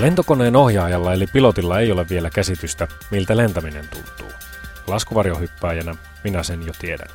[0.00, 4.36] Lentokoneen ohjaajalla eli pilotilla ei ole vielä käsitystä, miltä lentäminen tuntuu.
[4.86, 7.08] Laskuvarjohyppääjänä minä sen jo tiedän.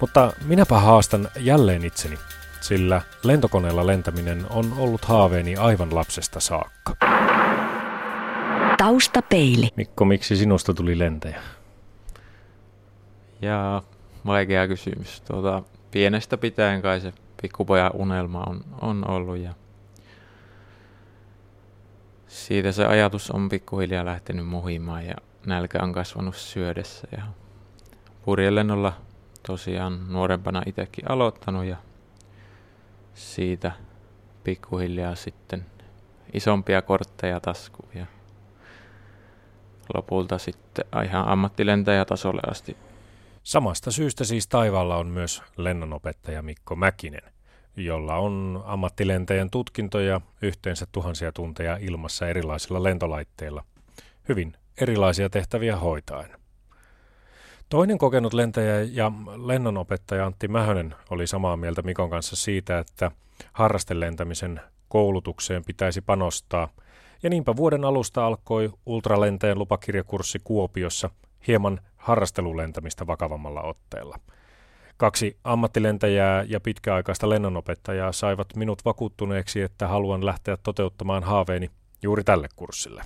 [0.00, 2.18] Mutta minäpä haastan jälleen itseni,
[2.60, 6.96] sillä lentokoneella lentäminen on ollut haaveeni aivan lapsesta saakka.
[8.78, 9.68] Taustapeili.
[9.76, 11.40] Mikko, miksi sinusta tuli lentäjä?
[13.42, 13.82] Ja
[14.26, 15.20] vaikea kysymys.
[15.20, 17.12] Tuota, pienestä pitäen kai se
[17.42, 19.54] pikkupojan unelma on, on ollut ja
[22.34, 25.14] siitä se ajatus on pikkuhiljaa lähtenyt muhimaan ja
[25.46, 27.08] nälkä on kasvanut syödessä.
[27.12, 27.22] Ja
[28.24, 28.92] purjelennolla
[29.46, 31.76] tosiaan nuorempana itsekin aloittanut ja
[33.14, 33.72] siitä
[34.44, 35.66] pikkuhiljaa sitten
[36.32, 38.06] isompia kortteja taskuun ja
[39.94, 42.76] lopulta sitten ihan ammattilentäjätasolle asti.
[43.42, 47.33] Samasta syystä siis taivaalla on myös lennonopettaja Mikko Mäkinen,
[47.76, 53.64] jolla on ammattilentäjän tutkintoja yhteensä tuhansia tunteja ilmassa erilaisilla lentolaitteilla.
[54.28, 56.30] Hyvin erilaisia tehtäviä hoitaen.
[57.68, 59.12] Toinen kokenut lentäjä ja
[59.46, 63.10] lennonopettaja Antti Mähönen oli samaa mieltä Mikon kanssa siitä, että
[63.52, 66.68] harrastelentämisen koulutukseen pitäisi panostaa.
[67.22, 71.10] Ja niinpä vuoden alusta alkoi ultralentäjän lupakirjakurssi Kuopiossa
[71.46, 74.18] hieman harrastelulentämistä vakavammalla otteella.
[74.96, 81.70] Kaksi ammattilentäjää ja pitkäaikaista lennonopettajaa saivat minut vakuuttuneeksi, että haluan lähteä toteuttamaan haaveeni
[82.02, 83.02] juuri tälle kurssille.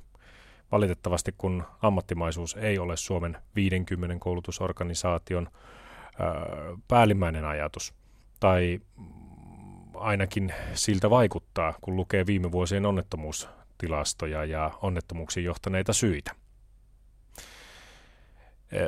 [0.73, 5.49] Valitettavasti kun ammattimaisuus ei ole Suomen 50 koulutusorganisaation
[6.19, 6.35] ää,
[6.89, 7.95] päällimmäinen ajatus,
[8.41, 8.81] tai
[9.95, 16.33] ainakin siltä vaikuttaa, kun lukee viime vuosien onnettomuustilastoja ja onnettomuuksiin johtaneita syitä.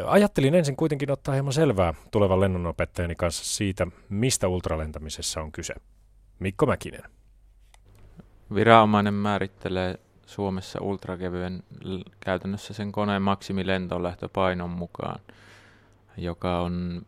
[0.06, 5.74] Ajattelin ensin kuitenkin ottaa hieman selvää tulevan lennonopettajani kanssa siitä, mistä ultralentämisessä on kyse.
[6.38, 7.02] Mikko Mäkinen.
[8.54, 11.62] Viranomainen määrittelee Suomessa ultrakevyen
[12.20, 15.20] käytännössä sen koneen maksimilentolähtöpainon mukaan,
[16.16, 17.06] joka on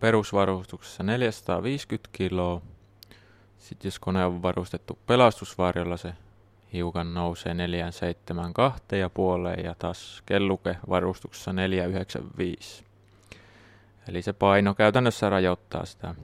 [0.00, 2.62] perusvarustuksessa 450 kiloa.
[3.58, 6.12] Sitten jos kone on varustettu pelastusvarjolla, se
[6.72, 12.84] hiukan nousee 472 ja puoleen ja taas kelluke varustuksessa 495.
[14.08, 16.14] Eli se paino käytännössä rajoittaa sitä.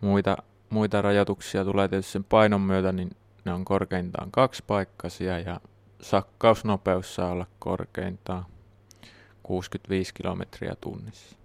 [0.00, 0.36] Muita,
[0.70, 3.10] muita rajoituksia tulee tietysti sen painon myötä, niin
[3.44, 5.60] ne on korkeintaan kaksipaikkaisia ja
[6.00, 8.44] sakkausnopeus saa olla korkeintaan
[9.42, 11.41] 65 kilometriä tunnissa.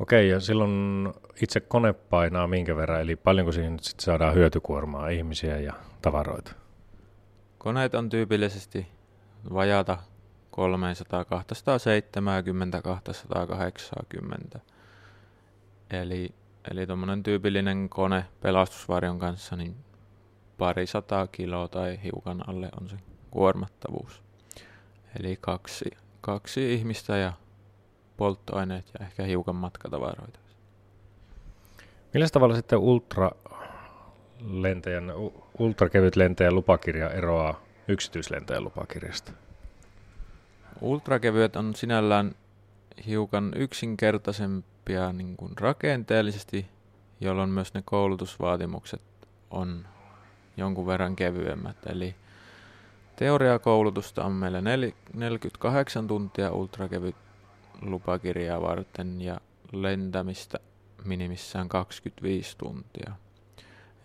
[0.00, 1.08] Okei, ja silloin
[1.42, 5.72] itse kone painaa minkä verran, eli paljonko siihen nyt sit saadaan hyötykuormaa ihmisiä ja
[6.02, 6.52] tavaroita?
[7.58, 8.86] Koneet on tyypillisesti
[9.54, 9.98] vajata
[10.50, 14.60] 300, 270, 280.
[15.90, 16.34] Eli,
[16.70, 19.76] eli tuommoinen tyypillinen kone pelastusvarjon kanssa, niin
[20.58, 22.96] pari sataa kiloa tai hiukan alle on se
[23.30, 24.22] kuormattavuus.
[25.20, 27.32] Eli kaksi, kaksi ihmistä ja
[28.18, 30.38] polttoaineet ja ehkä hiukan matkatavaroita.
[32.14, 33.30] Millä tavalla sitten ultra
[34.50, 35.12] lentäjän,
[35.58, 39.32] ultrakevyt lentäjän lupakirja eroaa yksityislentäjän lupakirjasta?
[40.80, 42.34] Ultrakevyet on sinällään
[43.06, 46.66] hiukan yksinkertaisempia niin kuin rakenteellisesti,
[47.20, 49.02] jolloin myös ne koulutusvaatimukset
[49.50, 49.86] on
[50.56, 51.76] jonkun verran kevyemmät.
[51.86, 52.14] Eli
[53.16, 57.16] teoriakoulutusta on meillä 48 tuntia ultrakevyt
[57.82, 59.40] lupakirjaa varten ja
[59.72, 60.58] lentämistä
[61.04, 63.12] minimissään 25 tuntia.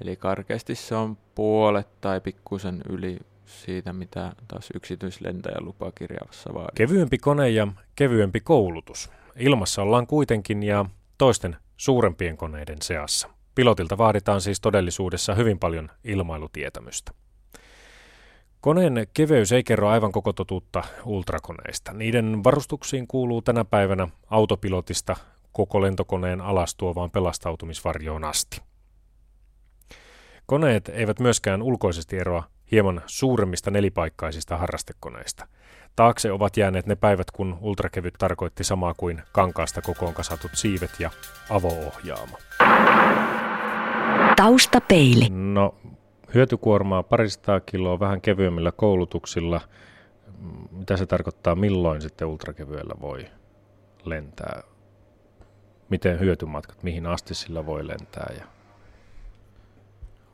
[0.02, 6.76] Eli karkeasti se on puolet tai pikkusen yli siitä, mitä taas yksityislentäjän lupakirjassa vaadit.
[6.76, 9.12] Kevyempi kone ja kevyempi koulutus.
[9.36, 10.86] Ilmassa ollaan kuitenkin ja
[11.18, 13.30] toisten suurempien koneiden seassa.
[13.56, 17.12] Pilotilta vaaditaan siis todellisuudessa hyvin paljon ilmailutietämystä.
[18.64, 21.94] Koneen keveys ei kerro aivan koko totuutta ultrakoneista.
[21.94, 25.16] Niiden varustuksiin kuuluu tänä päivänä autopilotista
[25.52, 28.62] koko lentokoneen alastuovaan pelastautumisvarjoon asti.
[30.46, 35.48] Koneet eivät myöskään ulkoisesti eroa hieman suuremmista nelipaikkaisista harrastekoneista.
[35.96, 41.12] Taakse ovat jääneet ne päivät, kun ultrakevyt tarkoitti samaa kuin kankaasta kokoon kasatut siivet ja
[41.50, 42.38] avoohjaamo.
[44.36, 45.30] Taustapeili.
[45.30, 45.76] No,
[46.34, 49.62] hyötykuormaa paristaa kiloa vähän kevyemmillä koulutuksilla.
[50.72, 53.26] Mitä se tarkoittaa, milloin sitten ultrakevyellä voi
[54.06, 54.64] lentää?
[55.90, 58.34] Miten hyötymatkat, mihin asti sillä voi lentää?
[58.38, 58.46] Ja...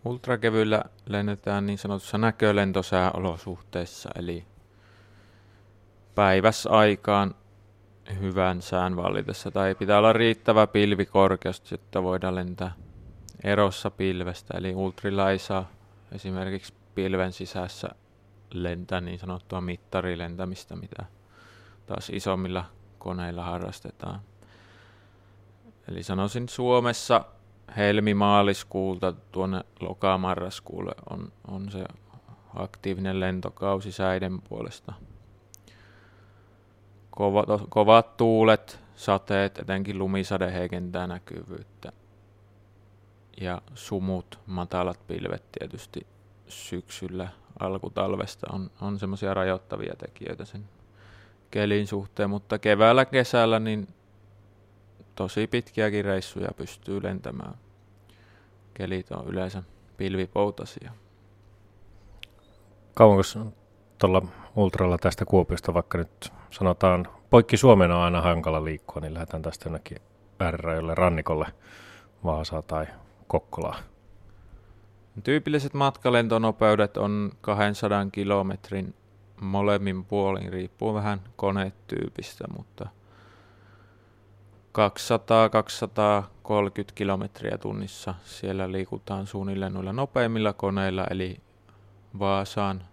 [0.05, 4.45] Ultrakevyillä lennetään niin sanotussa näkölentosääolosuhteissa, eli
[6.15, 7.35] päiväsaikaan
[8.19, 12.71] hyvän sään vallitessa, tai pitää olla riittävä pilvikorkeus, jotta voidaan lentää
[13.43, 15.69] erossa pilvestä, eli ultrilla ei saa
[16.11, 17.89] esimerkiksi pilven sisässä
[18.53, 21.05] lentää niin sanottua mittarilentämistä, mitä
[21.85, 22.65] taas isommilla
[22.99, 24.19] koneilla harrastetaan.
[25.87, 27.25] Eli sanoisin Suomessa
[27.77, 31.85] helmimaaliskuulta tuonne lokamarraskuulle on, on se
[32.55, 34.93] aktiivinen lentokausi säiden puolesta.
[37.11, 41.91] Kovat, kovat tuulet, sateet, etenkin lumisade heikentää näkyvyyttä.
[43.41, 46.07] Ja sumut, matalat pilvet tietysti
[46.47, 47.27] syksyllä
[47.59, 50.69] alkutalvesta on, on semmoisia rajoittavia tekijöitä sen
[51.51, 53.87] kelin suhteen, mutta keväällä, kesällä niin
[55.15, 57.53] tosi pitkiäkin reissuja pystyy lentämään.
[58.73, 59.63] Kelit on yleensä
[59.97, 60.91] pilvipoutasia.
[62.93, 63.23] Kauanko
[63.97, 64.21] tuolla
[64.55, 69.65] ultralla tästä Kuopiosta, vaikka nyt sanotaan poikki Suomena on aina hankala liikkua, niin lähdetään tästä
[69.65, 69.97] jonnekin
[70.39, 71.47] äärirajoille rannikolle
[72.23, 72.87] Vaasaa tai
[73.29, 73.79] Kokkolaa.
[75.23, 78.95] Tyypilliset matkalentonopeudet on 200 kilometrin
[79.41, 82.89] molemmin puolin, riippuu vähän konetyypistä, mutta
[84.77, 84.81] 200-230
[86.95, 91.41] kilometriä tunnissa siellä liikutaan suunnilleen noilla nopeimmilla koneilla, eli
[92.19, 92.83] Vaasaan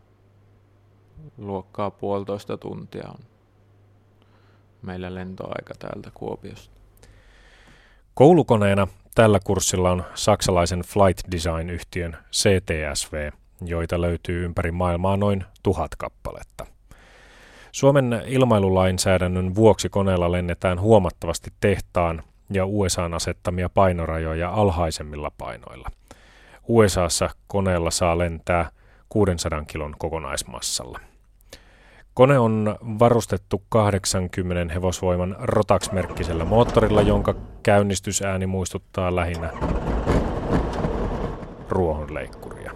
[1.38, 3.18] luokkaa puolitoista tuntia on
[4.82, 6.80] meillä lentoaika täältä Kuopiosta.
[8.14, 13.30] Koulukoneena tällä kurssilla on saksalaisen flight design-yhtiön CTSV,
[13.64, 16.66] joita löytyy ympäri maailmaa noin tuhat kappaletta.
[17.72, 25.88] Suomen ilmailulainsäädännön vuoksi koneella lennetään huomattavasti tehtaan ja USAn asettamia painorajoja alhaisemmilla painoilla.
[26.68, 28.70] USAssa koneella saa lentää
[29.08, 31.00] 600 kilon kokonaismassalla.
[32.16, 39.50] Kone on varustettu 80 hevosvoiman Rotax-merkkisellä moottorilla, jonka käynnistysääni muistuttaa lähinnä
[41.68, 42.72] ruohonleikkuria.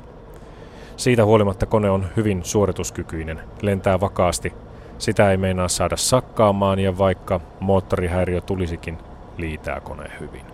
[0.96, 4.52] Siitä huolimatta kone on hyvin suorituskykyinen, lentää vakaasti,
[4.98, 8.98] sitä ei meinaa saada sakkaamaan ja vaikka moottorihäiriö tulisikin,
[9.36, 10.44] liitää kone hyvin.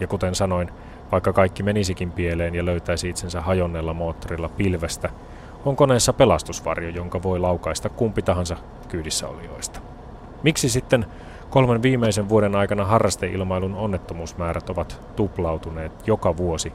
[0.00, 0.70] Ja kuten sanoin,
[1.12, 5.10] vaikka kaikki menisikin pieleen ja löytäisi itsensä hajonnella moottorilla pilvestä,
[5.66, 8.56] on koneessa pelastusvarjo, jonka voi laukaista kumpi tahansa
[8.88, 9.80] kyydissä olijoista.
[10.42, 11.06] Miksi sitten
[11.50, 16.72] kolmen viimeisen vuoden aikana harrasteilmailun onnettomuusmäärät ovat tuplautuneet joka vuosi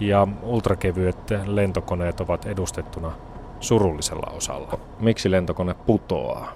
[0.00, 3.12] ja ultrakevyet lentokoneet ovat edustettuna
[3.60, 4.78] surullisella osalla?
[5.00, 6.52] Miksi lentokone putoaa?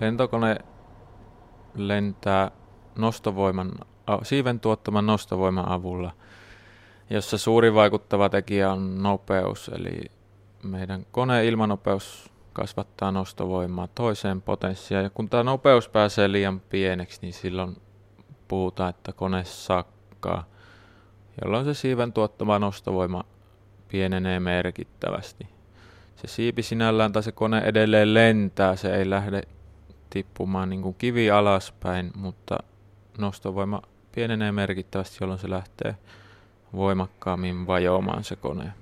[0.00, 0.56] Lentokone
[1.74, 2.50] lentää
[2.98, 3.72] nostovoiman,
[4.22, 6.12] siiven tuottaman nostovoiman avulla–
[7.10, 10.10] jossa suuri vaikuttava tekijä on nopeus, eli
[10.62, 15.04] meidän koneen ilmanopeus kasvattaa nostovoimaa toiseen potenssiaan.
[15.04, 17.76] Ja kun tämä nopeus pääsee liian pieneksi, niin silloin
[18.48, 20.44] puhutaan, että kone sakkaa,
[21.44, 23.24] jolloin se siiven tuottama nostovoima
[23.88, 25.48] pienenee merkittävästi.
[26.16, 29.42] Se siipi sinällään tai se kone edelleen lentää, se ei lähde
[30.10, 32.58] tippumaan niin kuin kivi alaspäin, mutta
[33.18, 33.82] nostovoima
[34.14, 35.96] pienenee merkittävästi, jolloin se lähtee
[36.76, 38.72] voimakkaammin vajoamaan se kone.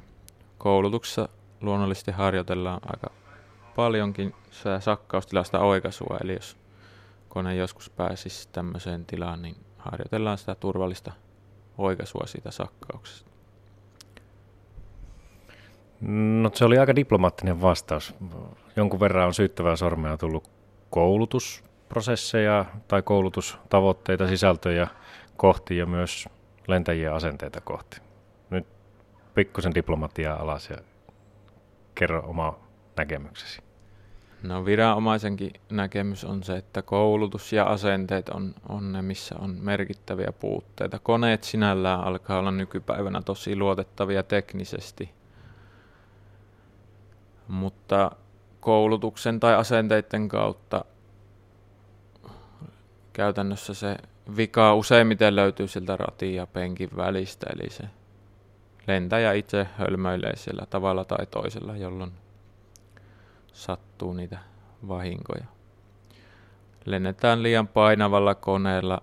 [0.58, 1.28] Koulutuksessa
[1.60, 3.10] luonnollisesti harjoitellaan aika
[3.76, 4.34] paljonkin
[4.80, 6.56] sakkaustilasta oikaisua, eli jos
[7.28, 11.12] kone joskus pääsisi tämmöiseen tilaan, niin harjoitellaan sitä turvallista
[11.78, 13.30] oikaisua siitä sakkauksesta.
[16.42, 18.14] No se oli aika diplomaattinen vastaus.
[18.76, 20.50] Jonkun verran on syyttävää sormea tullut
[20.90, 24.88] koulutusprosesseja tai koulutustavoitteita, sisältöjä
[25.36, 26.28] kohti ja myös
[26.66, 28.00] lentäjien asenteita kohti.
[28.50, 28.66] Nyt
[29.34, 30.76] pikkusen diplomatiaa alas ja
[31.94, 32.58] kerro oma
[32.96, 33.62] näkemyksesi.
[34.42, 40.32] No viranomaisenkin näkemys on se, että koulutus ja asenteet on, on ne, missä on merkittäviä
[40.32, 40.98] puutteita.
[40.98, 45.10] Koneet sinällään alkaa olla nykypäivänä tosi luotettavia teknisesti,
[47.48, 48.10] mutta
[48.60, 50.84] koulutuksen tai asenteiden kautta
[53.12, 53.96] käytännössä se
[54.36, 57.84] vika useimmiten löytyy siltä ratin ja penkin välistä, eli se
[58.86, 62.12] lentäjä itse hölmöilee siellä tavalla tai toisella, jolloin
[63.52, 64.38] sattuu niitä
[64.88, 65.44] vahinkoja.
[66.84, 69.02] Lennetään liian painavalla koneella,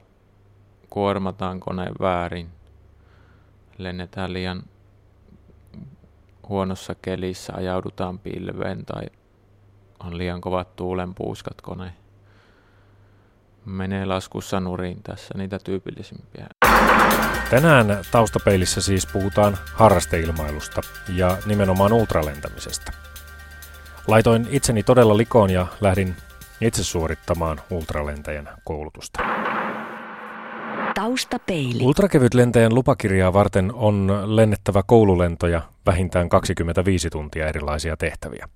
[0.89, 2.49] kuormataan kone väärin,
[3.77, 4.63] lennetään liian
[6.49, 9.03] huonossa kelissä, ajaudutaan pilveen tai
[9.99, 12.00] on liian kovat tuulenpuuskat koneen
[13.65, 16.47] menee laskussa nurin tässä niitä tyypillisimpiä.
[17.49, 20.81] Tänään taustapeilissä siis puhutaan harrasteilmailusta
[21.15, 22.91] ja nimenomaan ultralentämisestä.
[24.07, 26.15] Laitoin itseni todella likoon ja lähdin
[26.61, 29.19] itse suorittamaan ultralentäjän koulutusta.
[30.95, 31.83] Taustapeili.
[31.83, 38.47] Ultrakevyt lentäjän lupakirjaa varten on lennettävä koululentoja vähintään 25 tuntia erilaisia tehtäviä.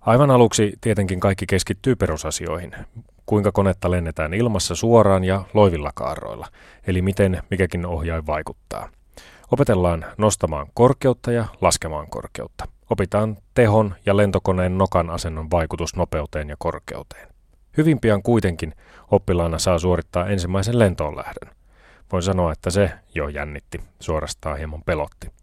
[0.00, 2.72] Aivan aluksi tietenkin kaikki keskittyy perusasioihin.
[3.28, 6.46] Kuinka konetta lennetään ilmassa suoraan ja loivilla kaaroilla,
[6.86, 8.88] eli miten mikäkin ohjain vaikuttaa.
[9.52, 12.68] Opetellaan nostamaan korkeutta ja laskemaan korkeutta.
[12.90, 17.28] Opitaan tehon ja lentokoneen nokan asennon vaikutus nopeuteen ja korkeuteen.
[17.76, 18.74] Hyvin pian kuitenkin
[19.10, 21.56] oppilaana saa suorittaa ensimmäisen lentoon lähdön.
[22.12, 25.37] Voin sanoa, että se jo jännitti, suorastaan hieman pelotti.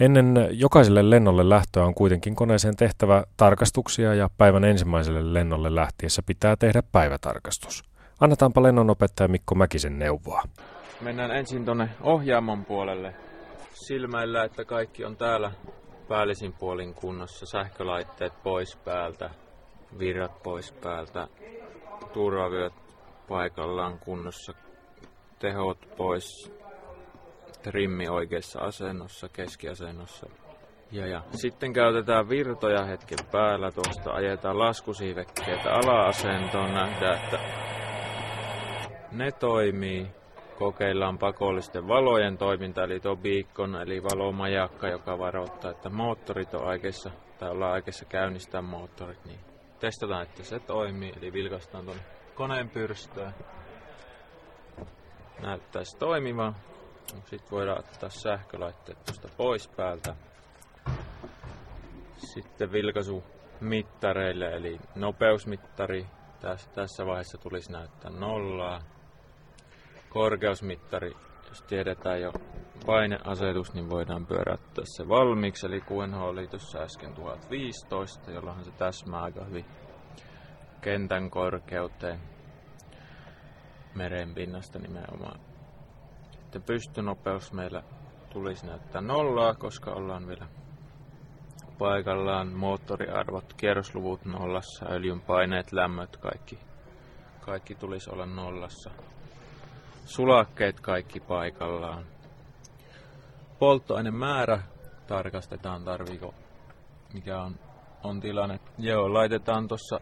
[0.00, 6.56] Ennen jokaiselle lennolle lähtöä on kuitenkin koneeseen tehtävä tarkastuksia ja päivän ensimmäiselle lennolle lähtiessä pitää
[6.56, 7.82] tehdä päivätarkastus.
[8.20, 10.42] Annetaanpa lennonopettaja Mikko Mäkisen neuvoa.
[11.00, 13.14] Mennään ensin tuonne ohjaamon puolelle.
[13.72, 15.52] Silmäillä, että kaikki on täällä
[16.08, 17.46] päällisin puolin kunnossa.
[17.46, 19.30] Sähkölaitteet pois päältä,
[19.98, 21.28] virrat pois päältä,
[22.12, 22.72] turvavyöt
[23.28, 24.52] paikallaan kunnossa,
[25.38, 26.52] tehot pois,
[27.62, 30.26] trimmi oikeassa asennossa, keskiasennossa.
[30.92, 31.22] Ja, ja.
[31.32, 37.38] Sitten käytetään virtoja hetken päällä, tuosta ajetaan laskusiivekkeitä ala-asentoon, nähdään, että
[39.12, 40.06] ne toimii.
[40.58, 47.10] Kokeillaan pakollisten valojen toiminta, eli tuo beacon, eli valomajakka, joka varoittaa, että moottorit on aikeissa,
[47.38, 49.40] tai ollaan aikeissa käynnistää moottorit, niin
[49.80, 51.96] testataan, että se toimii, eli vilkaistaan tuon
[52.34, 53.32] koneen pyrstöä.
[55.42, 56.56] Näyttäisi toimivan.
[57.08, 60.14] Sitten voidaan ottaa sähkölaitteet tuosta pois päältä.
[62.16, 63.24] Sitten vilkaisu
[63.60, 66.06] mittareille, eli nopeusmittari.
[66.74, 68.82] Tässä, vaiheessa tulisi näyttää nollaa.
[70.08, 71.12] Korkeusmittari,
[71.48, 72.32] jos tiedetään jo
[72.86, 75.66] paineasetus, niin voidaan pyöräyttää se valmiiksi.
[75.66, 79.64] Eli QNH oli tuossa äsken 1015, jolloin se täsmää aika hyvin
[80.80, 82.20] kentän korkeuteen
[83.94, 85.47] merenpinnasta nimenomaan.
[86.48, 87.82] Sitten pystynopeus meillä
[88.30, 90.46] tulisi näyttää nollaa, koska ollaan vielä
[91.78, 92.48] paikallaan.
[92.48, 96.58] Moottoriarvot, kierrosluvut nollassa, öljyn paineet, lämmöt, kaikki,
[97.40, 98.90] kaikki tulisi olla nollassa.
[100.04, 102.04] Sulakkeet kaikki paikallaan.
[103.58, 104.62] Polttoainemäärä
[105.06, 106.34] tarkastetaan, tarviiko,
[107.14, 107.54] mikä on,
[108.04, 108.60] on tilanne.
[108.78, 110.00] Joo, laitetaan tuossa,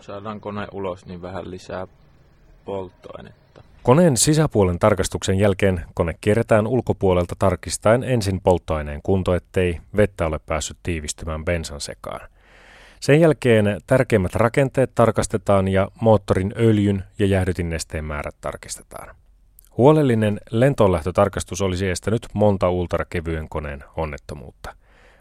[0.00, 1.86] saadaan kone ulos, niin vähän lisää
[2.64, 3.43] polttoainetta.
[3.84, 10.76] Koneen sisäpuolen tarkastuksen jälkeen kone kierretään ulkopuolelta tarkistaen ensin polttoaineen kunto, ettei vettä ole päässyt
[10.82, 12.20] tiivistymään bensan sekaan.
[13.00, 19.16] Sen jälkeen tärkeimmät rakenteet tarkastetaan ja moottorin öljyn ja jäähdytinnesteen määrät tarkistetaan.
[19.76, 24.76] Huolellinen lentoonlähtötarkastus olisi estänyt monta ultrakevyen koneen onnettomuutta.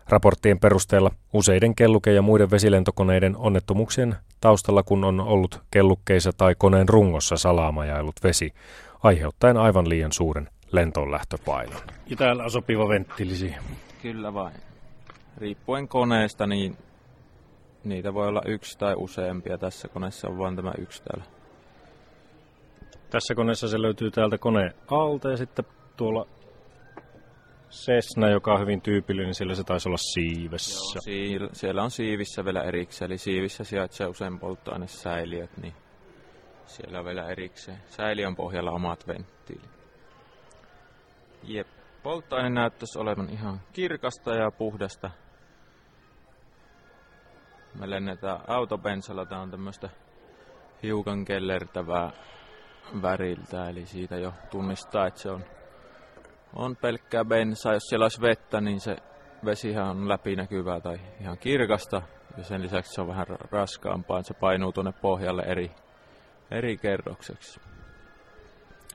[0.09, 6.89] Raporttien perusteella useiden kelluke- ja muiden vesilentokoneiden onnettomuuksien taustalla, kun on ollut kellukkeissa tai koneen
[6.89, 8.53] rungossa salaamajailut vesi,
[9.03, 11.81] aiheuttaen aivan liian suuren lentoonlähtöpainon.
[12.07, 13.55] Ja täällä on sopiva venttiilisi.
[14.01, 14.53] Kyllä vain.
[15.37, 16.77] Riippuen koneesta, niin
[17.83, 19.57] niitä voi olla yksi tai useampia.
[19.57, 21.25] Tässä koneessa on vain tämä yksi täällä.
[23.09, 25.65] Tässä koneessa se löytyy täältä koneen alta ja sitten
[25.97, 26.27] tuolla
[27.73, 30.99] Cessna, joka on hyvin tyypillinen, niin siellä se taisi olla siivessä.
[31.09, 35.73] Joo, siellä on siivissä vielä erikseen, eli siivissä sijaitsee usein polttoainesäiliöt, niin
[36.65, 37.77] siellä on vielä erikseen.
[37.87, 39.71] Säiliön pohjalla omat venttiilit.
[41.43, 41.67] Jep,
[42.03, 45.09] polttoaine näyttäisi olevan ihan kirkasta ja puhdasta.
[47.79, 49.89] Me lennetään autobensalla, tää on tämmöistä
[50.83, 52.11] hiukan kellertävää
[53.01, 55.43] väriltä, eli siitä jo tunnistaa, että se on
[56.55, 57.73] on pelkkää bensaa.
[57.73, 58.95] Jos siellä olisi vettä, niin se
[59.45, 62.01] vesihän on läpinäkyvää tai ihan kirkasta.
[62.37, 65.71] Ja sen lisäksi se on vähän raskaampaa, se painuu tuonne pohjalle eri,
[66.51, 67.59] eri kerrokseksi.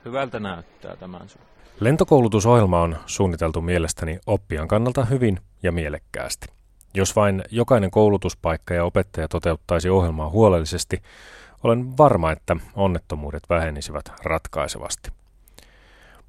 [0.05, 1.43] Hyvältä näyttää tämän sun.
[1.81, 6.47] Lentokoulutusohjelma on suunniteltu mielestäni oppijan kannalta hyvin ja mielekkäästi.
[6.95, 11.03] Jos vain jokainen koulutuspaikka ja opettaja toteuttaisi ohjelmaa huolellisesti,
[11.65, 15.11] olen varma, että onnettomuudet vähenisivät ratkaisevasti.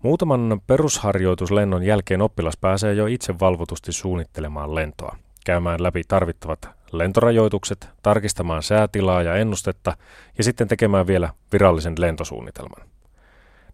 [0.03, 5.15] Muutaman perusharjoituslennon jälkeen oppilas pääsee jo itse valvotusti suunnittelemaan lentoa,
[5.46, 9.98] käymään läpi tarvittavat lentorajoitukset, tarkistamaan säätilaa ja ennustetta
[10.38, 12.88] ja sitten tekemään vielä virallisen lentosuunnitelman.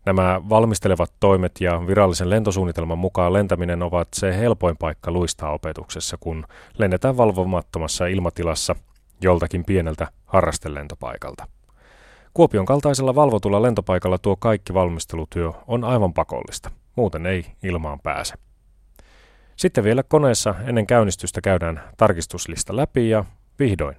[0.06, 6.46] Nämä valmistelevat toimet ja virallisen lentosuunnitelman mukaan lentäminen ovat se helpoin paikka luistaa opetuksessa, kun
[6.78, 8.76] lennetään valvomattomassa ilmatilassa
[9.22, 11.48] joltakin pieneltä harrastelentopaikalta.
[12.36, 16.72] Kuopion kaltaisella valvotulla lentopaikalla tuo kaikki valmistelutyö on aivan pakollista.
[16.96, 18.34] Muuten ei ilmaan pääse.
[19.56, 23.26] Sitten vielä koneessa ennen käynnistystä käydään tarkistuslista läpi ja
[23.60, 23.96] vihdoin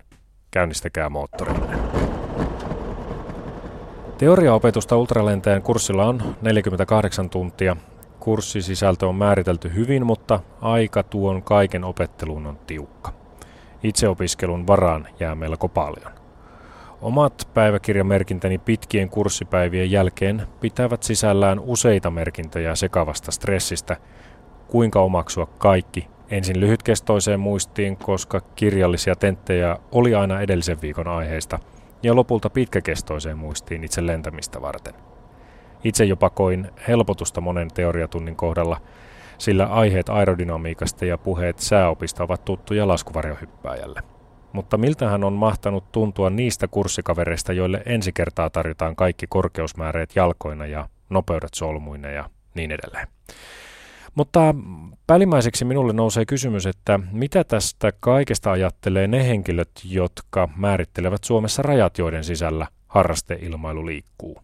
[0.50, 1.76] käynnistäkää moottorinne.
[4.18, 7.76] Teoriaopetusta ultralentäjän kurssilla on 48 tuntia.
[8.20, 13.12] Kurssisisältö on määritelty hyvin, mutta aika tuon kaiken opetteluun on tiukka.
[13.82, 16.25] Itseopiskelun varaan jää melko paljon.
[17.00, 23.96] Omat päiväkirjamerkintäni pitkien kurssipäivien jälkeen pitävät sisällään useita merkintöjä sekavasta stressistä,
[24.66, 31.58] kuinka omaksua kaikki ensin lyhytkestoiseen muistiin, koska kirjallisia tenttejä oli aina edellisen viikon aiheista,
[32.02, 34.94] ja lopulta pitkäkestoiseen muistiin itse lentämistä varten.
[35.84, 38.80] Itse jopa koin helpotusta monen teoriatunnin kohdalla,
[39.38, 44.15] sillä aiheet aerodynamiikasta ja puheet sääopista ovat tuttuja laskuvarjohyppääjälle.
[44.56, 50.88] Mutta miltähän on mahtanut tuntua niistä kurssikavereista, joille ensi kertaa tarjotaan kaikki korkeusmääreet jalkoina ja
[51.10, 53.08] nopeudet solmuina ja niin edelleen.
[54.14, 54.54] Mutta
[55.06, 61.98] päällimmäiseksi minulle nousee kysymys, että mitä tästä kaikesta ajattelee ne henkilöt, jotka määrittelevät Suomessa rajat,
[61.98, 64.38] joiden sisällä harrasteilmailu liikkuu.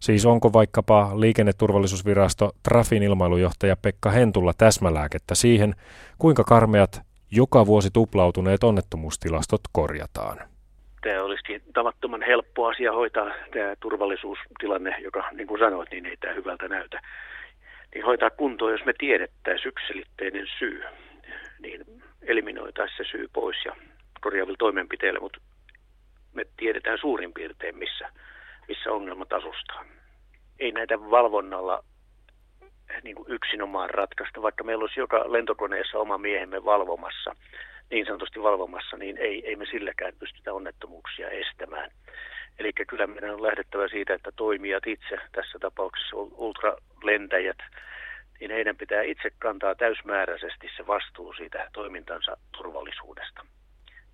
[0.00, 5.74] Siis onko vaikkapa liikenneturvallisuusvirasto Trafin ilmailujohtaja Pekka Hentulla täsmälääkettä siihen,
[6.18, 10.38] kuinka karmeat joka vuosi tuplautuneet onnettomuustilastot korjataan?
[11.02, 16.34] Tämä olisi tavattoman helppo asia hoitaa tämä turvallisuustilanne, joka niin kuin sanoit, niin ei tämä
[16.34, 17.00] hyvältä näytä
[17.94, 20.82] niin hoitaa kuntoon, jos me tiedettäisiin yksiselitteinen syy,
[21.58, 21.84] niin
[22.22, 23.76] eliminoitaisiin se syy pois ja
[24.20, 25.40] korjaavilla toimenpiteillä, mutta
[26.32, 28.08] me tiedetään suurin piirtein, missä,
[28.68, 29.84] missä ongelmat asustaa.
[30.58, 31.84] Ei näitä valvonnalla
[33.02, 37.36] niin kuin yksinomaan ratkaista, vaikka meillä olisi joka lentokoneessa oma miehemme valvomassa,
[37.90, 41.90] niin sanotusti valvomassa, niin ei, ei me silläkään pystytä onnettomuuksia estämään.
[42.58, 47.58] Eli kyllä meidän on lähdettävä siitä, että toimijat itse, tässä tapauksessa ultralentäjät,
[48.40, 53.46] niin heidän pitää itse kantaa täysmääräisesti se vastuu siitä toimintansa turvallisuudesta.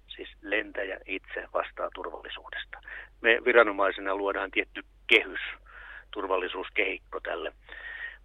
[0.08, 2.78] Siis lentäjä itse vastaa turvallisuudesta.
[3.20, 5.40] Me viranomaisena luodaan tietty kehys,
[6.10, 7.52] turvallisuuskehikko tälle.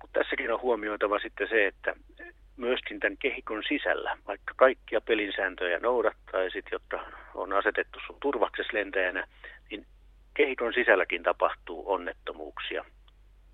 [0.01, 1.95] Mutta tässäkin on huomioitava sitten se, että
[2.57, 7.05] myöskin tämän kehikon sisällä, vaikka kaikkia pelinsääntöjä noudattaisit, jotka
[7.35, 9.27] on asetettu sun turvaksesi lentäjänä,
[9.71, 9.85] niin
[10.33, 12.85] kehikon sisälläkin tapahtuu onnettomuuksia.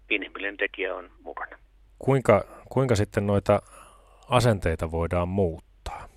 [0.10, 1.58] Inhimillinen tekijä on mukana.
[2.00, 3.62] Kuinka, kuinka sitten noita
[4.30, 6.10] asenteita voidaan muuttaa?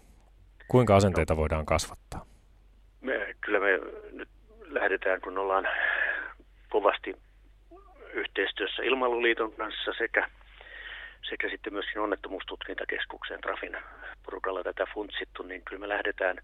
[0.69, 2.27] Kuinka asenteita voidaan kasvattaa?
[3.01, 3.81] Me, kyllä me
[4.13, 4.29] nyt
[4.67, 5.69] lähdetään, kun ollaan
[6.69, 7.17] kovasti
[8.13, 10.29] yhteistyössä Ilmailuliiton kanssa sekä,
[11.23, 13.77] sekä sitten myöskin onnettomuustutkintakeskuksen Trafin
[14.23, 16.37] porukalla tätä funtsittu, niin kyllä me lähdetään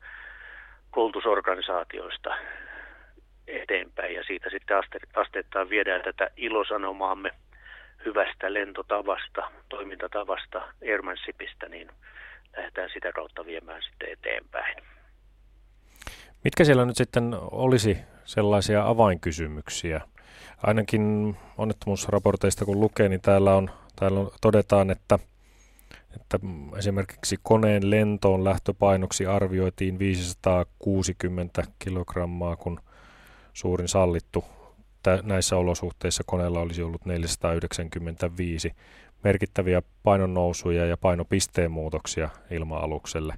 [0.91, 2.37] koulutusorganisaatioista
[3.47, 7.31] eteenpäin ja siitä sitten aste, asteittain viedään tätä ilosanomaamme
[8.05, 11.91] hyvästä lentotavasta, toimintatavasta, airmanshipista, niin
[12.57, 14.77] lähdetään sitä kautta viemään sitten eteenpäin.
[16.45, 20.01] Mitkä siellä nyt sitten olisi sellaisia avainkysymyksiä?
[20.63, 25.19] Ainakin onnettomuusraporteista kun lukee, niin täällä, on, täällä on, todetaan, että,
[26.17, 26.39] että
[26.79, 32.81] esimerkiksi koneen lentoon lähtöpainoksi arvioitiin 560 kilogrammaa, kun
[33.53, 34.45] suurin sallittu
[35.23, 38.73] näissä olosuhteissa koneella olisi ollut 495
[39.25, 43.35] merkittäviä painonnousuja ja painopisteen muutoksia ilma-alukselle.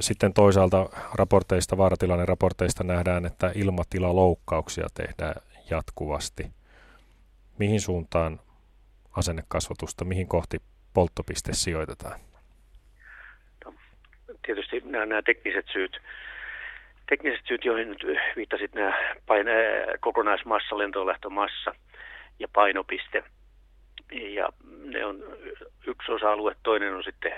[0.00, 5.34] Sitten toisaalta raporteista, vaaratilanne raporteista nähdään, että ilmatilaloukkauksia tehdään
[5.70, 6.46] jatkuvasti.
[7.58, 8.40] Mihin suuntaan
[9.16, 10.58] asennekasvatusta, mihin kohti
[10.94, 12.20] polttopiste sijoitetaan?
[13.64, 13.74] No,
[14.46, 16.00] tietysti nämä, nämä tekniset syyt
[17.08, 18.04] tekniset syyt, joihin nyt
[18.36, 18.92] viittasit, nämä
[19.26, 19.52] paine,
[20.00, 21.74] kokonaismassa, lentolähtömassa
[22.38, 23.24] ja painopiste.
[24.12, 24.48] Ja
[24.84, 25.24] ne on
[25.86, 27.32] yksi osa-alue, toinen on sitten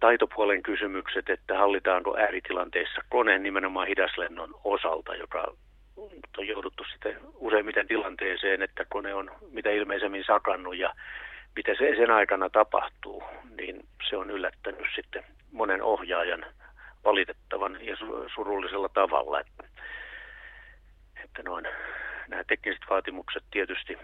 [0.00, 5.54] taitopuolen kysymykset, että hallitaanko ääritilanteissa koneen nimenomaan hidaslennon osalta, joka
[6.38, 10.94] on jouduttu sitten useimmiten tilanteeseen, että kone on mitä ilmeisemmin sakannut ja
[11.56, 13.22] mitä se sen aikana tapahtuu,
[13.56, 16.46] niin se on yllättänyt sitten monen ohjaajan
[17.04, 17.96] valitettavan ja
[18.34, 19.40] surullisella tavalla.
[19.40, 19.64] Että,
[21.24, 21.66] että noin,
[22.28, 23.98] nämä tekniset vaatimukset tietysti,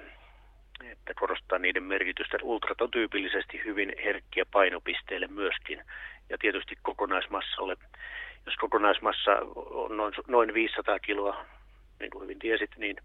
[0.85, 5.85] että korostaa niiden merkitystä ultratotyypillisesti hyvin herkkiä painopisteille myöskin.
[6.29, 7.77] Ja tietysti kokonaismassalle,
[8.47, 11.45] jos kokonaismassa on noin, noin 500 kiloa,
[12.01, 12.97] niin kuin hyvin tiesit, niin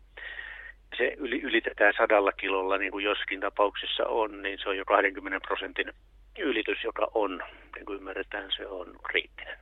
[0.98, 5.94] se ylitetään sadalla kilolla, niin kuin joskin tapauksissa on, niin se on jo 20 prosentin
[6.40, 7.44] ylitys, joka on,
[7.76, 9.58] niin kuin ymmärretään, se on kriittinen.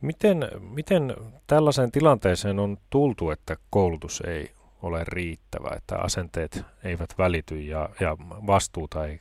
[0.00, 1.14] Miten, miten
[1.46, 4.50] tällaiseen tilanteeseen on tultu, että koulutus ei
[4.82, 9.18] ole riittävä, että asenteet eivät välity ja, ja vastuuta ei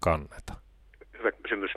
[0.00, 0.54] kanneta?
[1.18, 1.70] Hyvä kysymys.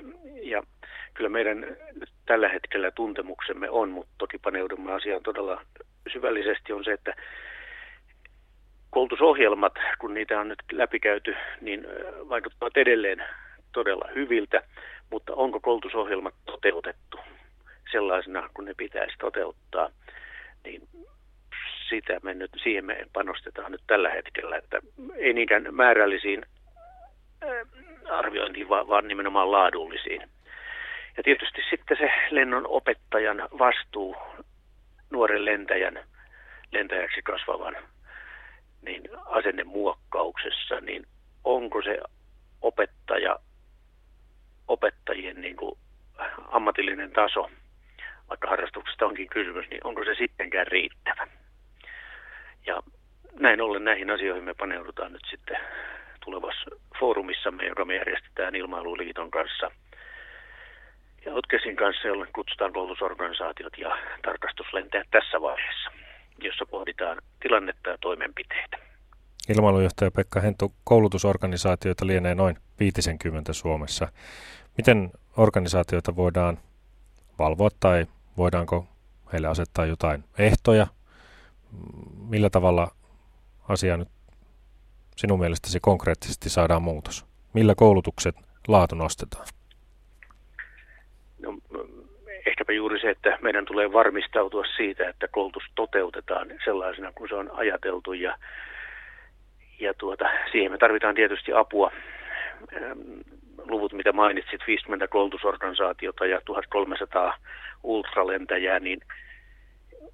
[1.21, 1.77] Kyllä meidän
[2.25, 5.61] tällä hetkellä tuntemuksemme on, mutta toki paneudumme asiaan todella
[6.13, 7.13] syvällisesti, on se, että
[8.89, 11.87] koulutusohjelmat, kun niitä on nyt läpikäyty, niin
[12.29, 13.23] vaikuttavat edelleen
[13.71, 14.63] todella hyviltä,
[15.09, 17.19] mutta onko koulutusohjelmat toteutettu
[17.91, 19.89] sellaisena, kun ne pitäisi toteuttaa,
[20.63, 20.81] niin
[21.89, 24.79] sitä me nyt, siihen me panostetaan nyt tällä hetkellä, että
[25.15, 26.45] ei niinkään määrällisiin
[28.09, 30.21] arviointiin, vaan nimenomaan laadullisiin.
[31.17, 34.15] Ja tietysti sitten se lennon opettajan vastuu
[35.09, 36.03] nuoren lentäjän,
[36.71, 37.75] lentäjäksi kasvavan
[38.81, 41.07] niin asennemuokkauksessa, niin
[41.43, 41.99] onko se
[42.61, 43.39] opettaja,
[44.67, 45.77] opettajien niin kuin
[46.51, 47.49] ammatillinen taso,
[48.29, 51.27] vaikka harrastuksesta onkin kysymys, niin onko se sittenkään riittävä?
[52.65, 52.81] Ja
[53.39, 55.57] näin ollen näihin asioihin me paneudutaan nyt sitten
[56.25, 59.71] tulevassa foorumissamme, joka me järjestetään Ilmailuliiton kanssa
[61.25, 65.91] ja Otkesin kanssa, jolle kutsutaan koulutusorganisaatiot ja tarkastuslentäjät tässä vaiheessa,
[66.43, 68.77] jossa pohditaan tilannetta ja toimenpiteitä.
[69.49, 74.07] Ilmailujohtaja Pekka Hentu, koulutusorganisaatioita lienee noin 50 Suomessa.
[74.77, 76.57] Miten organisaatioita voidaan
[77.39, 78.05] valvoa tai
[78.37, 78.87] voidaanko
[79.33, 80.87] heille asettaa jotain ehtoja?
[82.29, 82.91] Millä tavalla
[83.69, 84.07] asia nyt
[85.15, 87.25] sinun mielestäsi konkreettisesti saadaan muutos?
[87.53, 88.35] Millä koulutukset
[88.67, 89.47] laatu nostetaan?
[91.41, 91.57] No,
[92.71, 97.51] ehkäpä juuri se, että meidän tulee varmistautua siitä, että koulutus toteutetaan sellaisena kuin se on
[97.53, 98.37] ajateltu ja,
[99.79, 101.91] ja tuota, siihen me tarvitaan tietysti apua.
[103.69, 107.37] Luvut, mitä mainitsit, 50 koulutusorganisaatiota ja 1300
[107.83, 108.99] ultralentäjää, niin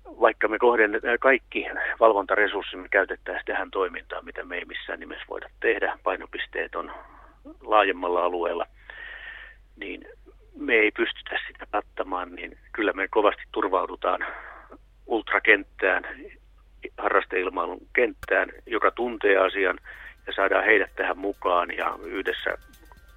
[0.05, 1.65] vaikka me kohdennetaan kaikki
[1.99, 6.91] valvontaresurssimme käytettäisiin tähän toimintaan, mitä me ei missään nimessä voida tehdä, painopisteet on
[7.61, 8.65] laajemmalla alueella,
[9.75, 10.05] niin
[10.57, 14.25] me ei pystytä sitä kattamaan, niin kyllä me kovasti turvaudutaan
[15.05, 16.03] ultrakenttään,
[16.97, 19.79] harrasteilmailun kenttään, joka tuntee asian
[20.27, 22.57] ja saadaan heidät tähän mukaan ja yhdessä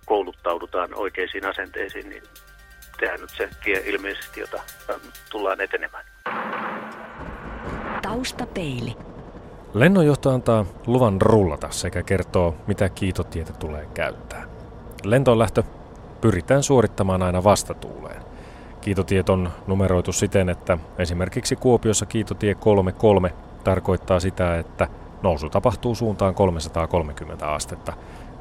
[0.06, 2.22] kouluttaudutaan oikeisiin asenteisiin, niin
[3.00, 4.62] tehdään nyt se tie ilmeisesti, jota
[5.30, 6.04] tullaan etenemään.
[8.02, 8.96] Taustapeili.
[9.74, 14.44] Lennonjohto antaa luvan rullata sekä kertoo, mitä kiitotietä tulee käyttää.
[15.04, 15.62] Lentoon lähtö
[16.20, 18.22] pyritään suorittamaan aina vastatuuleen.
[18.80, 24.88] Kiitotiet on numeroitu siten, että esimerkiksi Kuopiossa kiitotie 33 tarkoittaa sitä, että
[25.22, 27.92] nousu tapahtuu suuntaan 330 astetta,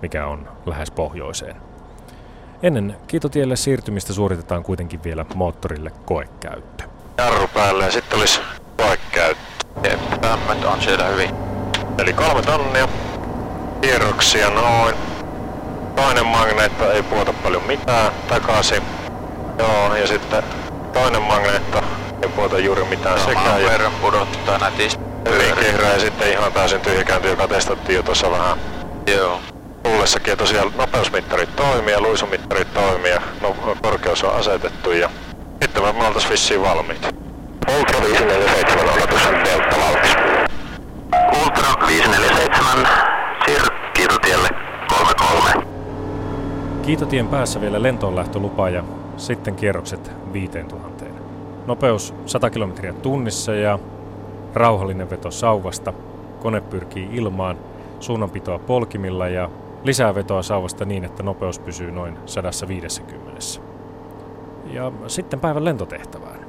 [0.01, 1.55] mikä on lähes pohjoiseen.
[2.63, 6.83] Ennen kiitotielle siirtymistä suoritetaan kuitenkin vielä moottorille koekäyttö.
[7.17, 8.41] Jarru päälle ja sitten olisi
[8.77, 9.49] koekäyttö.
[10.21, 11.29] Lämmöt on siellä hyvin.
[11.97, 12.87] Eli kolme tonnia.
[13.81, 14.95] Kierroksia noin
[16.01, 18.83] toinen magneetto ei puhuta paljon mitään takaisin.
[19.59, 20.43] Joo, ja sitten
[20.93, 21.81] toinen magneetto
[22.23, 23.71] ei puhuta juuri mitään Samaan sekä.
[23.71, 25.03] verran pudottaa nätisti.
[25.29, 28.57] Hyvin ja sitten ihan täysin tyhjäkäynti, joka testattiin jo tuossa vähän
[29.15, 29.39] Joo.
[29.83, 30.38] tullessakin.
[30.38, 35.09] Tosiaan nopeusmittarit toimii ja luisumittarit toimii ja no, korkeus on asetettu ja
[35.62, 37.09] sitten me oltaisiin vissiin valmiit.
[37.77, 40.15] Ultra 547 odotus on Delta valmis.
[41.43, 42.88] Ultra 547,
[43.45, 44.49] siirry kiitotielle
[44.89, 45.69] 33.
[46.89, 48.84] Kiitotien päässä vielä lentoonlähtölupa ja
[49.17, 51.06] sitten kierrokset 5000.
[51.67, 53.80] Nopeus 100 kilometriä tunnissa ja
[54.54, 55.93] rauhallinen veto sauvasta.
[56.39, 57.58] Kone pyrkii ilmaan,
[57.99, 59.49] suunnanpitoa polkimilla ja
[59.84, 63.41] lisää vetoa sauvasta niin, että nopeus pysyy noin 150.
[64.65, 66.39] Ja sitten päivän lentotehtävään.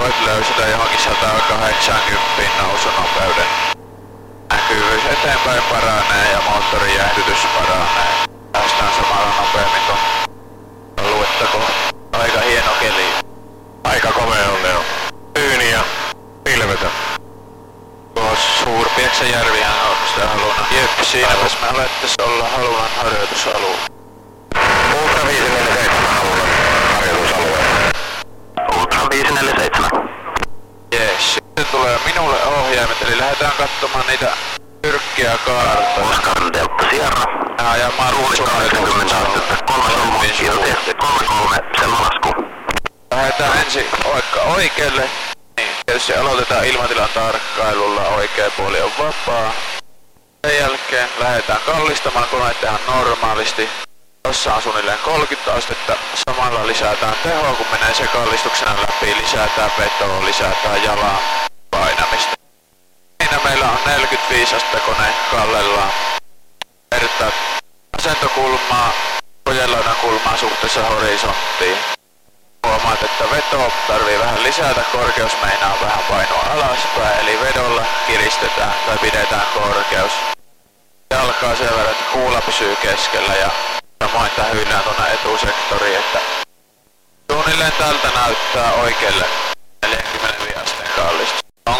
[0.00, 3.71] Voit löysätä johonkin 180 nousunopeuden
[4.72, 8.26] näkyvyys eteenpäin paranee ja moottorin jäähdytys paranee.
[8.52, 9.96] Päästään samalla nopeammin kun
[11.04, 11.44] aluetta
[12.12, 13.06] Aika hieno keli.
[13.84, 14.84] Aika komea on ne on.
[15.34, 15.84] Tyyni ja
[16.44, 16.90] pilvetön.
[18.14, 20.66] Tuo Suurpieksäjärvihän on sitä halunnut.
[20.70, 23.76] Jep, siinäpäs me alettais olla halunan harjoitusalue.
[25.02, 26.46] Ultra 547 alueella
[26.94, 27.68] harjoitusalueella.
[28.80, 30.08] Ultra 547.
[30.92, 34.36] Jees, sitten tulee minulle ohjaimet, eli lähdetään katsomaan niitä
[35.16, 36.00] pyrkkiä kaarta.
[36.10, 37.24] Oscar Delta Sierra.
[37.58, 39.64] Ja ajamaan Ruuli 80 astetta.
[39.66, 40.18] Kolme solmu.
[40.38, 41.56] Kiitotie 33.
[41.80, 42.44] Selma lasku.
[43.10, 45.08] Lähdetään ensin vaikka oikealle.
[45.56, 49.52] Niin, tietysti aloitetaan ilmatilan tarkkailulla, oikea puoli on vapaa.
[50.46, 53.68] Sen jälkeen lähdetään kallistamaan koneet ihan normaalisti.
[54.22, 55.96] Tossa on suunnilleen 30 astetta.
[56.14, 59.16] Samalla lisätään tehoa, kun menee se kallistuksena läpi.
[59.22, 61.18] Lisätään vetoa, lisätään jalan
[61.70, 62.41] painamista
[63.44, 65.92] meillä on 45 asta kone kallellaan.
[66.90, 67.30] Vertaa
[67.98, 68.92] asentokulmaa,
[69.44, 71.76] kojelaudan kulmaa suhteessa horisonttiin.
[72.66, 78.98] Huomaat, että veto tarvii vähän lisätä, korkeus meinaa vähän painoa alaspäin, eli vedolla kiristetään tai
[78.98, 80.12] pidetään korkeus.
[81.10, 83.50] Jalkaa sen verran, että kuula pysyy keskellä ja
[84.04, 86.18] samoin tähyynään tuonne etusektoriin, että
[87.32, 89.26] suunnilleen tältä näyttää oikealle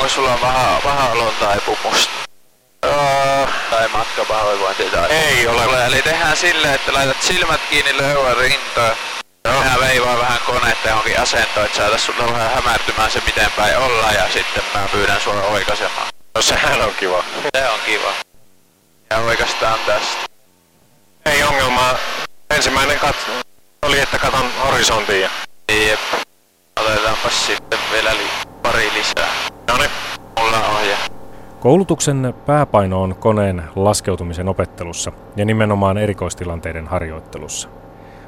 [0.02, 2.12] Onko sulla vähän, vähän olon taipumusta?
[2.84, 5.10] Öö, Tai matkapahoinvointi tai...
[5.12, 5.86] Ei ole.
[5.86, 8.96] Eli tehdään silleen, että laitat silmät kiinni löyvän rintoon.
[9.48, 14.12] Mä veivaan vähän konetta johonkin asentoon, että saataisiin sulle vähän hämärtymään se miten päin olla
[14.12, 16.06] ja sitten mä pyydän sua oikaisemaan.
[16.34, 17.24] no sehän on kiva.
[17.56, 18.12] Se on kiva.
[19.10, 20.26] Ja oikeastaan tästä.
[21.26, 21.94] Ei ongelmaa.
[22.50, 23.26] Ensimmäinen katso
[23.82, 25.20] oli, että katon horisontiin.
[25.22, 25.30] ja-
[25.72, 26.00] Jep.
[26.80, 28.30] Otetaanpas sitten vielä li-
[28.62, 29.51] pari lisää.
[29.68, 29.90] No niin.
[30.40, 30.96] Mulla ohje.
[31.60, 37.68] Koulutuksen pääpaino on koneen laskeutumisen opettelussa ja nimenomaan erikoistilanteiden harjoittelussa.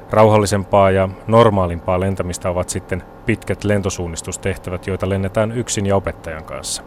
[0.09, 6.83] Rauhallisempaa ja normaalimpaa lentämistä ovat sitten pitkät lentosuunnistustehtävät, joita lennetään yksin ja opettajan kanssa.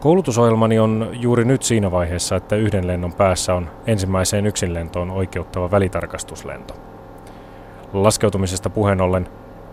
[0.00, 6.74] Koulutusohjelmani on juuri nyt siinä vaiheessa, että yhden lennon päässä on ensimmäiseen yksinlentoon oikeuttava välitarkastuslento.
[7.92, 9.28] Laskeutumisesta puheen ollen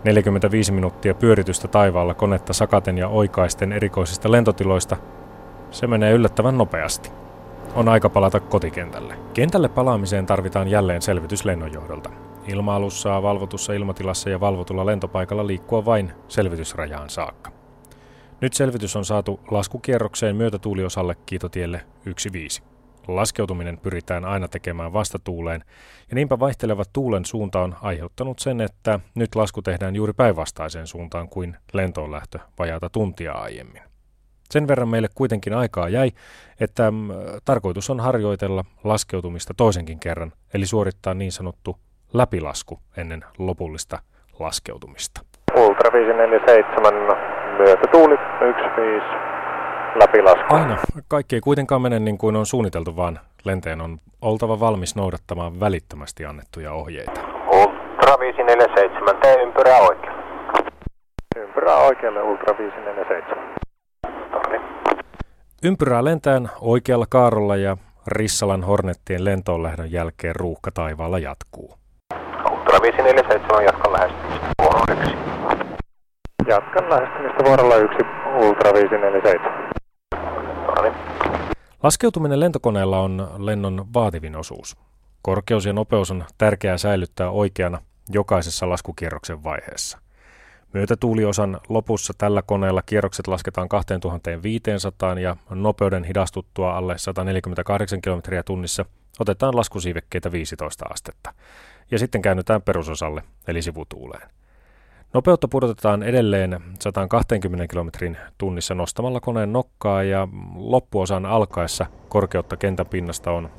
[0.06, 4.96] 45 minuuttia pyöritystä taivaalla konetta sakaten ja oikaisten erikoisista lentotiloista
[5.70, 7.10] se menee yllättävän nopeasti.
[7.74, 9.14] On aika palata kotikentälle.
[9.34, 12.10] Kentälle palaamiseen tarvitaan jälleen selvitys lennonjohdolta.
[12.46, 17.50] Ilma-alus saa valvotussa ilmatilassa ja valvotulla lentopaikalla liikkua vain selvitysrajaan saakka.
[18.40, 22.75] Nyt selvitys on saatu laskukierrokseen myötätuuliosalle kiitotielle 1.5.
[23.08, 25.64] Laskeutuminen pyritään aina tekemään vastatuuleen,
[26.10, 31.28] ja niinpä vaihteleva tuulen suunta on aiheuttanut sen, että nyt lasku tehdään juuri päinvastaiseen suuntaan
[31.28, 33.82] kuin lentoon lähtö vajaata tuntia aiemmin.
[34.50, 36.10] Sen verran meille kuitenkin aikaa jäi,
[36.60, 37.08] että mm,
[37.44, 41.76] tarkoitus on harjoitella laskeutumista toisenkin kerran, eli suorittaa niin sanottu
[42.14, 43.98] läpilasku ennen lopullista
[44.38, 45.20] laskeutumista.
[45.56, 46.94] Ultra 547,
[47.58, 49.35] myötätuuli 15,
[49.98, 50.54] läpilasku.
[50.54, 50.76] Aina.
[51.08, 56.24] Kaikki ei kuitenkaan mene niin kuin on suunniteltu, vaan lentäjän on oltava valmis noudattamaan välittömästi
[56.24, 57.20] annettuja ohjeita.
[57.46, 60.22] Ultra 547, tee ympyrää oikealle.
[61.36, 63.54] Ympyrää oikealle, Ultra 547.
[64.32, 64.62] Noniin.
[65.64, 71.74] Ympyrää lentäen oikealla kaarolla ja Rissalan Hornettien lentoon lähdön jälkeen ruuhka taivaalla jatkuu.
[72.50, 74.46] Ultra 547, jatkan lähestymistä.
[74.62, 75.16] Vuoro 1.
[76.46, 77.96] Jatkan lähestymistä vuorolla 1,
[78.36, 79.70] Ultra 547.
[81.86, 84.76] Laskeutuminen lentokoneella on lennon vaativin osuus.
[85.22, 89.98] Korkeus ja nopeus on tärkeää säilyttää oikeana jokaisessa laskukierroksen vaiheessa.
[90.72, 98.84] Myötätuuliosan lopussa tällä koneella kierrokset lasketaan 2500 ja nopeuden hidastuttua alle 148 km tunnissa
[99.18, 101.34] otetaan laskusiivekkeitä 15 astetta.
[101.90, 104.30] Ja sitten käännytään perusosalle, eli sivutuuleen.
[105.12, 107.88] Nopeutta pudotetaan edelleen 120 km
[108.38, 113.50] tunnissa nostamalla koneen nokkaa ja loppuosan alkaessa korkeutta kentän pinnasta on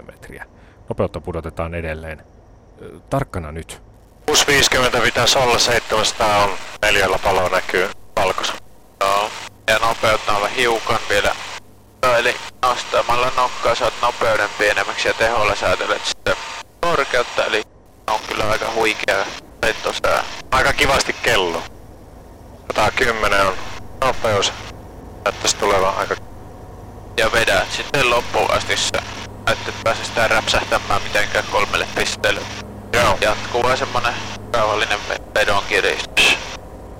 [0.00, 0.44] 100-150 metriä.
[0.88, 2.22] Nopeutta pudotetaan edelleen.
[3.10, 3.82] Tarkkana nyt.
[4.26, 6.50] 650 pitäisi olla, 700 on
[6.82, 8.56] neljällä paloa näkyy valkoisen.
[9.00, 9.30] Joo.
[9.66, 11.34] Ja nopeutta on hiukan vielä.
[12.18, 16.34] Eli nostamalla nokkaa saat nopeuden pienemmäksi ja teholla säätelet sitten
[16.80, 17.62] korkeutta, eli
[18.10, 19.26] on kyllä aika huikea
[19.62, 20.24] lentosää.
[20.50, 21.62] Aika kivasti kello.
[22.76, 23.54] 110 on
[24.00, 24.52] nopeus.
[25.24, 26.14] Näyttäisi tulevan aika...
[27.16, 29.02] Ja vedät sitten loppuun asti sä.
[29.52, 32.40] Että et pääse sitä räpsähtämään mitenkään kolmelle pisteelle.
[32.92, 33.18] Joo.
[33.20, 34.14] Jatkuu vaan semmonen
[34.52, 36.38] rauhallinen ve- vedon kiristys.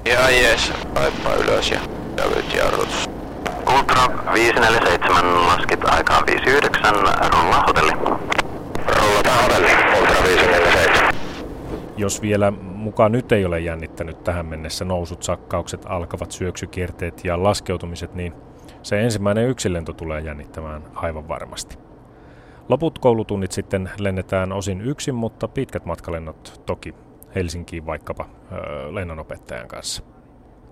[0.05, 1.81] Ihan jees, kaipaa ylös ja
[2.17, 3.09] kävyt jarrutus.
[3.77, 6.95] Ultra 547, laskit aikaan 59,
[7.33, 7.93] rullaa hotelli.
[8.87, 9.71] Rullataan hotelli.
[9.99, 11.12] Ultra 547.
[12.03, 18.15] Jos vielä mukaan nyt ei ole jännittänyt tähän mennessä nousut, sakkaukset, alkavat syöksykierteet ja laskeutumiset,
[18.15, 18.33] niin
[18.83, 21.79] se ensimmäinen yksilento tulee jännittämään aivan varmasti.
[22.69, 26.95] Loput koulutunnit sitten lennetään osin yksin, mutta pitkät matkalennot toki
[27.35, 30.03] Helsinkiin vaikkapa öö, lennonopettajan kanssa.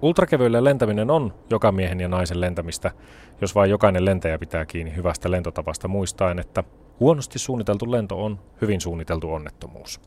[0.03, 2.91] Ultrakevyillä lentäminen on joka miehen ja naisen lentämistä,
[3.41, 6.65] jos vain jokainen lentäjä pitää kiinni hyvästä lentotavasta muistaen, että
[7.01, 10.01] huonosti suunniteltu lento on hyvin suunniteltu onnettomuus.